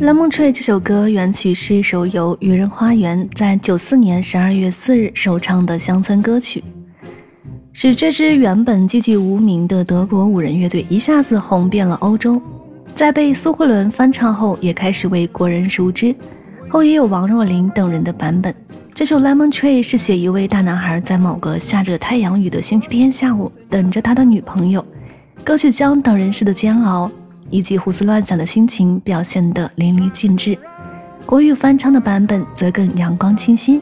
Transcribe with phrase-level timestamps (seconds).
[0.00, 6.62] Lemon Tree》这首歌原曲是一首由愚人花园在九四年十二月四日首唱的乡村歌曲，
[7.72, 12.40] 使这支原本寂寂无名的德国五人乐队一下子红遍了欧洲。
[12.94, 16.14] 在被苏慧伦翻唱后，也开始为国人熟知。
[16.70, 18.54] 后也有王若琳等人的版本。
[18.94, 24.84] 这首《Lemon Tree》是写一位大男孩在某个下着太阳雨的星期天下午等着他的女朋友。
[25.42, 27.10] 歌曲将等人世的煎熬。
[27.50, 30.56] 以及胡思乱想的心情表现得淋漓尽致，
[31.24, 33.80] 国语翻唱的版本则更阳光清新。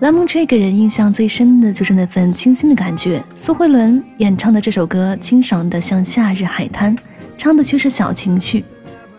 [0.00, 3.22] Lemon Tree 给人印象最深的就是那份清新的感觉。
[3.36, 6.96] 苏慧伦演唱的这首歌清爽的像夏日海滩，
[7.38, 8.64] 唱的却是小情绪。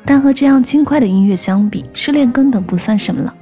[0.04, 3.34] 但和这样轻快的音乐相比，失恋根本不算什么了。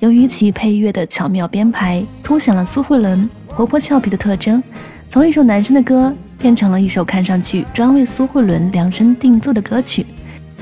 [0.00, 4.62] 由于其配乐的巧妙编排，凸显了苏慧伦活泼俏皮的特征。
[5.10, 6.12] 从一首男生的歌。
[6.38, 10.04] 变成了一首看上去专为苏慧伦量身定做的歌曲。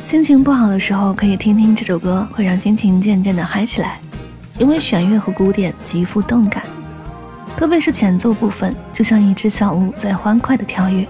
[0.05, 3.99] 心情不好的时候可以听听这首歌，会让心情渐渐的嗨起来。
[4.57, 6.63] 因为弦乐和鼓点极富动感，
[7.57, 11.05] 特别是前奏部分，就像一只小鹿在欢快的跳跃。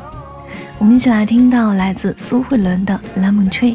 [0.78, 3.74] 我们一起来听到来自苏慧伦的《Lemon Tree》。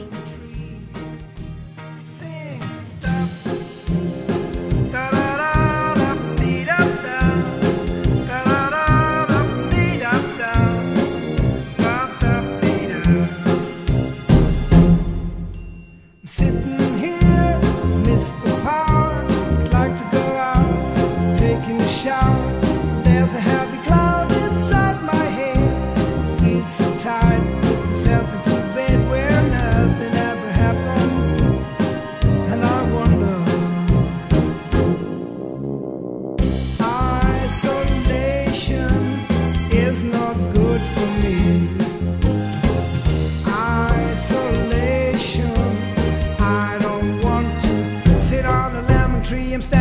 [49.30, 49.79] dreams